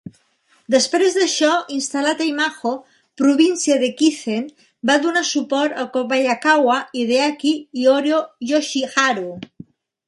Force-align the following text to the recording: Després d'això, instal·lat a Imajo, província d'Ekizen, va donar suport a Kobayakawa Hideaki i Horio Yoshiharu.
Després 0.75 1.17
d'això, 1.17 1.49
instal·lat 1.75 2.23
a 2.25 2.27
Imajo, 2.29 2.71
província 3.23 3.77
d'Ekizen, 3.83 4.49
va 4.93 4.97
donar 5.05 5.25
suport 5.35 5.79
a 5.85 5.89
Kobayakawa 5.99 6.83
Hideaki 7.03 7.57
i 7.83 7.89
Horio 7.95 8.25
Yoshiharu. 8.55 9.31